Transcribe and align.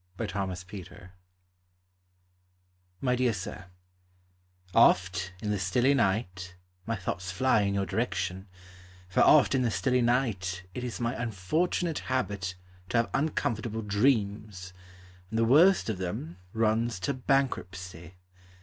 TO 0.17 0.23
AN 0.23 0.29
HOTEL 0.49 0.55
KEEPER 0.67 1.11
My 3.01 3.15
dear 3.15 3.33
Sir, 3.33 3.65
Oft 4.73 5.31
in 5.43 5.51
the 5.51 5.59
stilly 5.59 5.93
night 5.93 6.55
My 6.87 6.95
thoughts 6.95 7.29
fly 7.31 7.61
In 7.61 7.75
your 7.75 7.85
direction, 7.85 8.47
For 9.09 9.19
oft 9.21 9.53
in 9.53 9.61
the 9.61 9.69
stilly 9.69 10.01
night 10.01 10.63
It 10.73 10.83
is 10.83 10.99
my 10.99 11.13
unfortunate 11.21 11.99
habit 12.09 12.55
To 12.89 12.97
have 12.97 13.11
uncomfortable 13.13 13.83
dreams, 13.83 14.73
And 15.29 15.37
the 15.37 15.45
worst 15.45 15.87
of 15.87 15.99
them 15.99 16.37
Runs 16.51 16.99
to 17.01 17.13
bankruptcy. 17.13 18.15